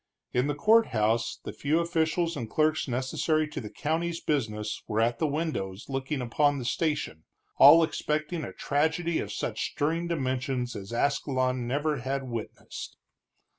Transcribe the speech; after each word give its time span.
In 0.33 0.47
the 0.47 0.55
courthouse 0.55 1.37
the 1.45 1.53
few 1.53 1.77
officials 1.79 2.35
and 2.35 2.49
clerks 2.49 2.87
necessary 2.87 3.47
to 3.49 3.61
the 3.61 3.69
county's 3.69 4.19
business 4.19 4.81
were 4.87 4.99
at 4.99 5.19
the 5.19 5.27
windows 5.27 5.85
looking 5.89 6.21
upon 6.23 6.57
the 6.57 6.65
station, 6.65 7.23
all 7.57 7.83
expecting 7.83 8.43
a 8.43 8.51
tragedy 8.51 9.19
of 9.19 9.31
such 9.31 9.69
stirring 9.73 10.07
dimensions 10.07 10.75
as 10.75 10.91
Ascalon 10.91 11.67
never 11.67 11.97
had 11.97 12.23
witnessed. 12.23 12.97